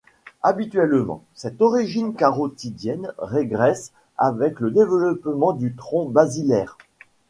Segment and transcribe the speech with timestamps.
[0.41, 6.75] Habituellement cette origine carotidienne régresse avec le développement du tronc basilaire.